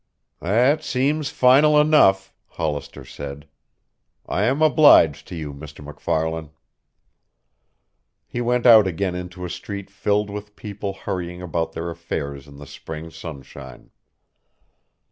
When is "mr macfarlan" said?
5.53-6.49